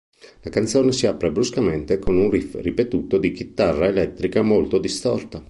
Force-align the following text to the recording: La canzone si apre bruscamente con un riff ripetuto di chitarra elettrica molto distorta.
La 0.41 0.49
canzone 0.49 0.93
si 0.93 1.05
apre 1.05 1.31
bruscamente 1.31 1.99
con 1.99 2.15
un 2.17 2.31
riff 2.31 2.55
ripetuto 2.59 3.19
di 3.19 3.31
chitarra 3.31 3.85
elettrica 3.85 4.41
molto 4.41 4.79
distorta. 4.79 5.39